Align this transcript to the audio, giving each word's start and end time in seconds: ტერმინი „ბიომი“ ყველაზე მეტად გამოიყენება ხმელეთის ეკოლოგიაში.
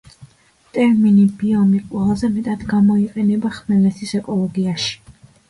ტერმინი 0.77 1.25
„ბიომი“ 1.41 1.81
ყველაზე 1.91 2.31
მეტად 2.39 2.65
გამოიყენება 2.73 3.53
ხმელეთის 3.59 4.17
ეკოლოგიაში. 4.23 4.99